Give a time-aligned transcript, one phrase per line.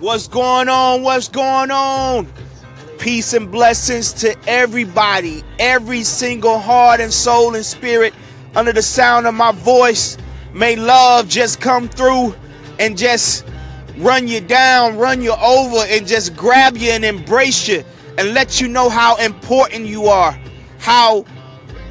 [0.00, 1.02] What's going on?
[1.02, 2.26] What's going on?
[2.98, 8.14] Peace and blessings to everybody, every single heart and soul and spirit
[8.56, 10.16] under the sound of my voice.
[10.54, 12.34] May love just come through
[12.78, 13.44] and just
[13.98, 17.84] run you down, run you over, and just grab you and embrace you
[18.16, 20.32] and let you know how important you are,
[20.78, 21.26] how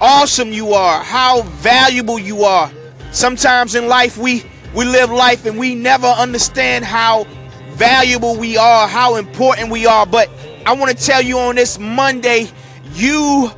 [0.00, 2.68] awesome you are, how valuable you are.
[3.12, 4.42] Sometimes in life we
[4.74, 7.26] we live life and we never understand how
[7.74, 10.06] valuable we are, how important we are.
[10.06, 10.30] But
[10.66, 12.48] I want to tell you on this Monday,
[12.94, 13.50] you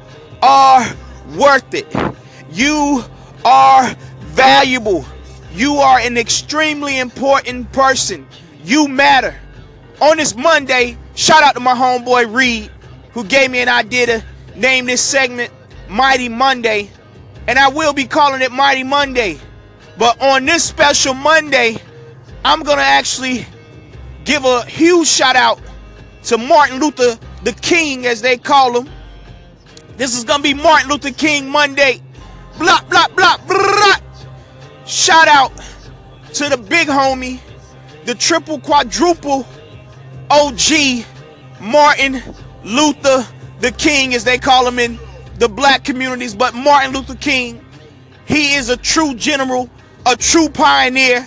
[0.42, 0.86] are
[1.36, 1.86] worth it.
[2.50, 3.04] You
[3.44, 5.04] are valuable.
[5.52, 8.26] You are an extremely important person.
[8.64, 9.38] You matter.
[10.00, 12.70] On this Monday, shout out to my homeboy Reed,
[13.12, 14.24] who gave me an idea to
[14.56, 15.52] name this segment
[15.88, 16.90] Mighty Monday.
[17.46, 19.38] And I will be calling it Mighty Monday.
[19.98, 21.76] But on this special Monday,
[22.44, 23.46] I'm going to actually
[24.24, 25.60] give a huge shout out
[26.24, 28.90] to Martin Luther the King, as they call him.
[29.96, 32.00] This is to be Martin Luther King Monday.
[32.58, 33.96] Blah, blah, blah, blah.
[34.86, 35.52] Shout out
[36.34, 37.40] to the big homie,
[38.04, 39.46] the triple quadruple
[40.30, 41.04] OG,
[41.60, 42.22] Martin
[42.64, 43.26] Luther
[43.60, 44.98] the King, as they call him in
[45.38, 46.34] the black communities.
[46.34, 47.64] But Martin Luther King,
[48.26, 49.70] he is a true general
[50.06, 51.26] a true pioneer,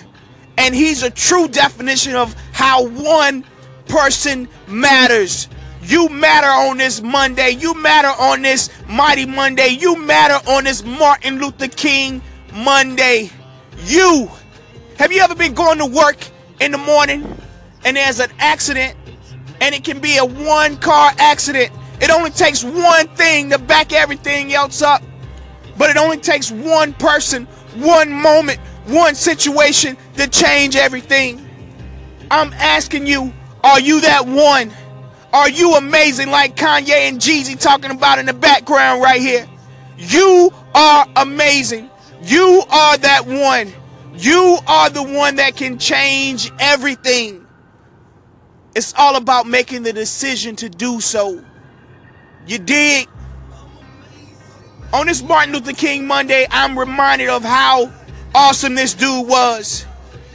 [0.58, 3.44] and he's a true definition of how one
[3.86, 5.48] person matters.
[5.82, 7.50] You matter on this Monday.
[7.50, 9.68] You matter on this Mighty Monday.
[9.68, 12.20] You matter on this Martin Luther King
[12.52, 13.30] Monday.
[13.84, 14.28] You.
[14.98, 16.26] Have you ever been going to work
[16.60, 17.24] in the morning
[17.84, 18.96] and there's an accident
[19.60, 21.70] and it can be a one car accident?
[22.00, 25.02] It only takes one thing to back everything else up.
[25.78, 31.46] But it only takes one person, one moment, one situation to change everything.
[32.30, 33.32] I'm asking you,
[33.64, 34.72] are you that one?
[35.32, 39.46] Are you amazing like Kanye and Jeezy talking about in the background right here?
[39.98, 41.90] You are amazing.
[42.22, 43.72] You are that one.
[44.14, 47.46] You are the one that can change everything.
[48.74, 51.44] It's all about making the decision to do so.
[52.46, 53.08] You dig?
[54.92, 57.92] On this Martin Luther King Monday, I'm reminded of how
[58.38, 59.84] awesome this dude was.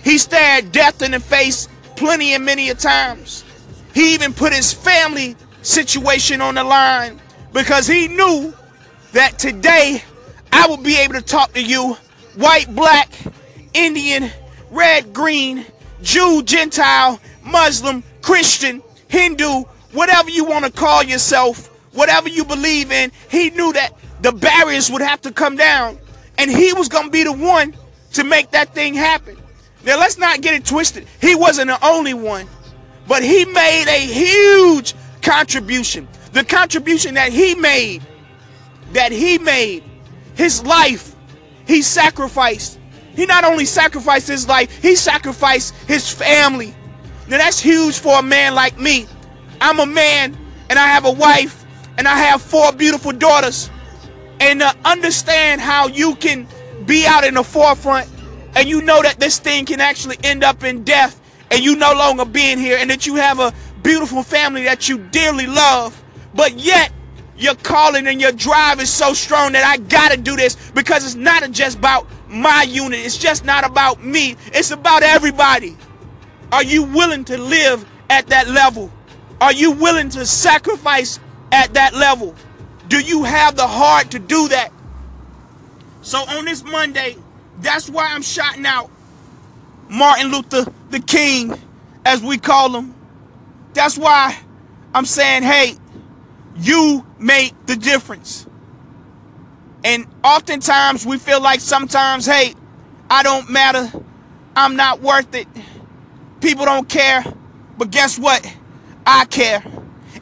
[0.03, 3.46] He stared death in the face plenty and many a times.
[3.94, 7.22] He even put his family situation on the line
[7.53, 8.53] because he knew
[9.14, 10.03] that today
[10.52, 11.96] I would be able to talk to you,
[12.36, 13.09] white, black,
[13.74, 14.30] Indian,
[14.70, 15.66] red, green,
[16.02, 23.14] Jew, Gentile, Muslim, Christian, Hindu, whatever you want to call yourself, whatever you believe in.
[23.31, 25.97] He knew that the barriers would have to come down
[26.38, 27.74] and he was going to be the one
[28.13, 29.38] to make that thing happen.
[29.84, 31.07] Now, let's not get it twisted.
[31.19, 32.47] He wasn't the only one,
[33.07, 36.07] but he made a huge contribution.
[36.31, 38.02] The contribution that he made,
[38.94, 39.84] that he made,
[40.35, 41.16] his life,
[41.68, 42.79] he sacrificed.
[43.16, 46.73] He not only sacrificed his life, he sacrificed his family.
[47.28, 49.06] Now, that's huge for a man like me.
[49.62, 50.38] I'm a man
[50.69, 51.66] and I have a wife
[51.97, 53.69] and I have four beautiful daughters.
[54.40, 56.47] And to understand how you can
[56.85, 58.09] be out in the forefront
[58.56, 61.94] and you know that this thing can actually end up in death and you no
[61.94, 66.03] longer being here and that you have a beautiful family that you dearly love
[66.34, 66.91] but yet
[67.38, 71.16] your calling and your drive is so strong that I gotta do this because it's
[71.16, 75.78] not just about my unit it's just not about me it's about everybody.
[76.51, 78.91] Are you willing to live at that level?
[79.41, 81.19] Are you willing to sacrifice
[81.51, 82.35] at that level?
[82.88, 84.72] Do you have the heart to do that
[86.03, 87.16] so on this Monday,
[87.59, 88.91] that's why I'm shouting out
[89.90, 91.58] Martin Luther the King,
[92.06, 92.94] as we call him.
[93.74, 94.38] That's why
[94.94, 95.75] I'm saying, hey,
[96.58, 98.46] you make the difference.
[99.86, 102.53] And oftentimes we feel like sometimes, hey,
[103.09, 103.90] I don't matter.
[104.58, 105.47] I'm not worth it.
[106.41, 107.23] People don't care.
[107.78, 108.46] But guess what?
[109.08, 109.64] I care.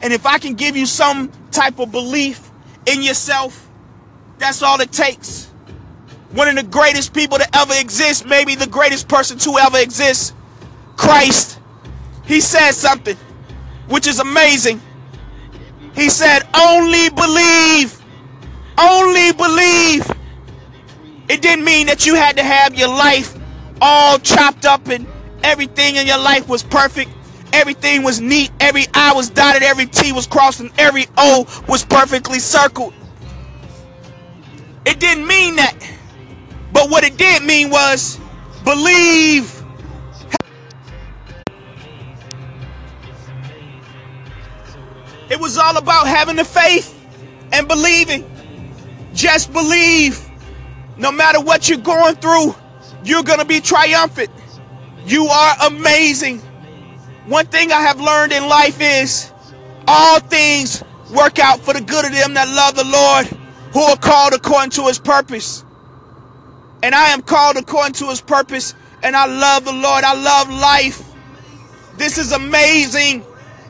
[0.00, 2.50] And if I can give you some type of belief
[2.86, 3.68] in yourself,
[4.38, 5.51] that's all it takes
[6.32, 10.34] one of the greatest people to ever exist, maybe the greatest person to ever exist,
[10.96, 11.58] Christ,
[12.24, 13.16] he said something
[13.88, 14.80] which is amazing.
[15.94, 18.00] He said, Only believe.
[18.78, 20.10] Only believe.
[21.28, 23.36] It didn't mean that you had to have your life
[23.80, 25.06] all chopped up and
[25.42, 27.10] everything in your life was perfect.
[27.52, 28.50] Everything was neat.
[28.60, 29.62] Every I was dotted.
[29.62, 30.60] Every T was crossed.
[30.60, 32.94] And every O was perfectly circled.
[34.86, 35.91] It didn't mean that.
[36.72, 38.18] But what it did mean was
[38.64, 39.62] believe.
[45.30, 46.98] It was all about having the faith
[47.52, 48.28] and believing.
[49.14, 50.28] Just believe.
[50.98, 52.54] No matter what you're going through,
[53.04, 54.30] you're going to be triumphant.
[55.06, 56.40] You are amazing.
[57.26, 59.32] One thing I have learned in life is
[59.86, 60.82] all things
[61.14, 63.26] work out for the good of them that love the Lord,
[63.72, 65.64] who are called according to his purpose.
[66.82, 70.04] And I am called according to his purpose, and I love the Lord.
[70.04, 71.12] I love life.
[71.96, 73.24] This is amazing.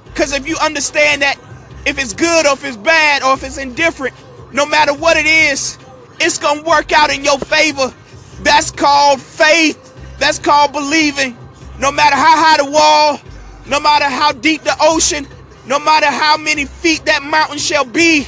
[0.06, 1.38] Because if you understand that
[1.86, 4.14] if it's good or if it's bad or if it's indifferent,
[4.52, 5.78] no matter what it is,
[6.20, 7.92] it's going to work out in your favor.
[8.40, 9.78] That's called faith.
[10.18, 11.36] That's called believing.
[11.78, 13.20] No matter how high the wall,
[13.66, 15.26] no matter how deep the ocean,
[15.66, 18.26] no matter how many feet that mountain shall be,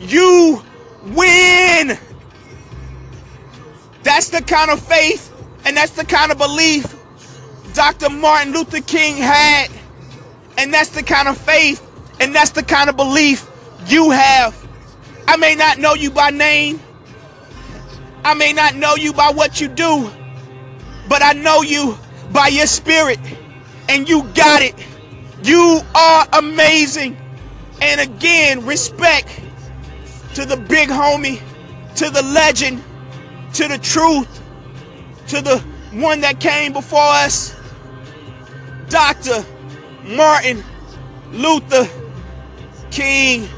[0.00, 0.62] you
[1.14, 1.98] win.
[4.06, 6.94] That's the kind of faith and that's the kind of belief
[7.74, 8.08] Dr.
[8.08, 9.66] Martin Luther King had.
[10.56, 11.84] And that's the kind of faith
[12.20, 13.50] and that's the kind of belief
[13.88, 14.54] you have.
[15.26, 16.80] I may not know you by name.
[18.24, 20.08] I may not know you by what you do,
[21.08, 21.98] but I know you
[22.30, 23.18] by your spirit.
[23.88, 24.76] And you got it.
[25.42, 27.16] You are amazing.
[27.82, 29.40] And again, respect
[30.34, 31.42] to the big homie,
[31.96, 32.84] to the legend,
[33.56, 34.28] to the truth,
[35.28, 35.58] to the
[35.92, 37.56] one that came before us,
[38.90, 39.42] Dr.
[40.04, 40.62] Martin
[41.32, 41.88] Luther
[42.90, 43.48] King.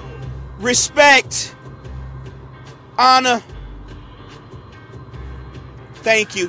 [0.61, 1.53] Respect,
[2.97, 3.43] honor.
[5.97, 6.49] Thank you.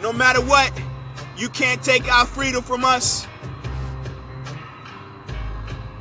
[0.00, 0.70] No matter what,
[1.36, 3.26] you can't take our freedom from us.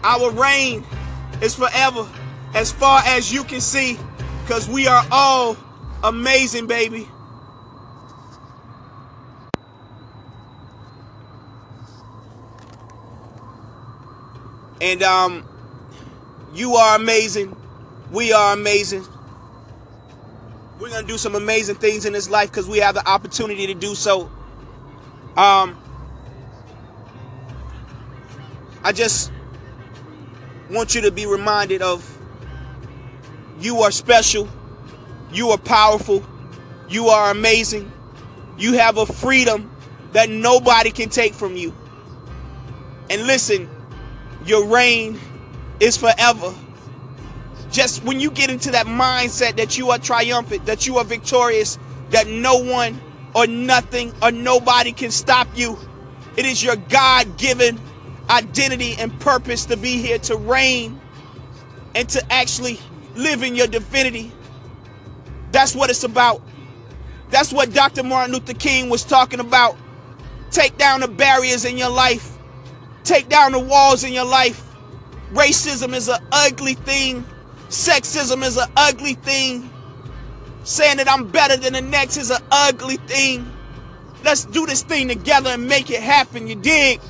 [0.03, 0.83] Our reign
[1.41, 2.07] is forever,
[2.53, 3.97] as far as you can see,
[4.41, 5.55] because we are all
[6.03, 7.07] amazing, baby.
[14.81, 15.47] And um,
[16.53, 17.55] you are amazing.
[18.11, 19.05] We are amazing.
[20.79, 23.73] We're gonna do some amazing things in this life because we have the opportunity to
[23.73, 24.29] do so.
[25.37, 25.81] Um,
[28.83, 29.31] I just
[30.69, 32.09] want you to be reminded of
[33.59, 34.47] you are special,
[35.31, 36.23] you are powerful,
[36.89, 37.91] you are amazing,
[38.57, 39.69] you have a freedom
[40.13, 41.73] that nobody can take from you.
[43.09, 43.69] And listen,
[44.45, 45.19] your reign
[45.79, 46.53] is forever.
[47.71, 51.79] Just when you get into that mindset that you are triumphant, that you are victorious,
[52.11, 53.01] that no one
[53.33, 55.77] or nothing or nobody can stop you.
[56.37, 57.79] It is your God given
[58.29, 60.99] identity and purpose to be here to reign
[61.95, 62.79] and to actually
[63.15, 64.31] live in your divinity.
[65.51, 66.41] That's what it's about.
[67.29, 68.03] That's what Dr.
[68.03, 69.77] Martin Luther King was talking about.
[70.51, 72.37] Take down the barriers in your life,
[73.03, 74.63] take down the walls in your life.
[75.31, 77.25] Racism is an ugly thing.
[77.69, 79.67] Sexism is an ugly thing.
[80.63, 83.51] Saying that I'm better than the next is an ugly thing.
[84.23, 87.01] Let's do this thing together and make it happen, you dig?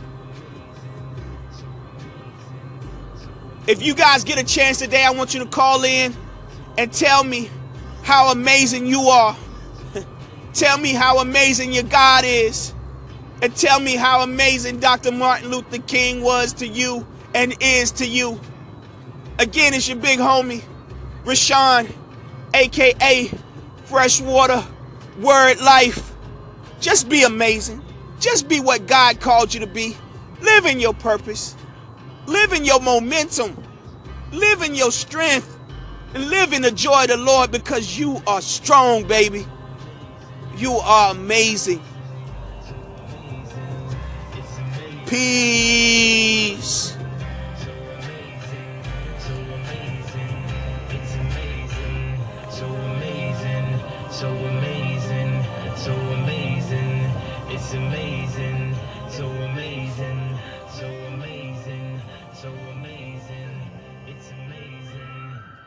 [3.65, 6.13] If you guys get a chance today, I want you to call in
[6.77, 7.49] and tell me
[8.01, 9.37] how amazing you are.
[10.53, 12.73] tell me how amazing your God is.
[13.41, 15.11] And tell me how amazing Dr.
[15.13, 18.39] Martin Luther King was to you and is to you.
[19.39, 20.63] Again, it's your big homie,
[21.23, 21.89] Rashawn,
[22.53, 23.31] aka
[23.85, 24.65] Freshwater
[25.19, 26.13] Word Life.
[26.81, 27.81] Just be amazing.
[28.19, 29.95] Just be what God called you to be.
[30.41, 31.55] Live in your purpose.
[32.25, 33.61] Live in your momentum.
[34.31, 35.57] Live in your strength.
[36.13, 39.47] And live in the joy of the Lord because you are strong, baby.
[40.57, 41.81] You are amazing.
[45.07, 46.95] Peace.